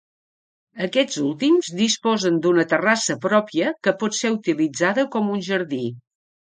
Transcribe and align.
Aquests 0.85 1.19
últims 1.23 1.69
disposen 1.81 2.41
d'una 2.47 2.67
terrassa 2.73 3.19
pròpia 3.29 3.77
que 3.85 3.97
pot 4.03 4.21
ser 4.25 4.35
utilitzada 4.43 5.09
com 5.17 5.33
un 5.39 5.49
jardí. 5.55 5.89